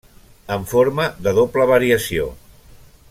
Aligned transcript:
En 0.55 0.63
forma 0.71 1.05
de 1.27 1.35
doble 1.41 1.67
variació. 1.73 2.27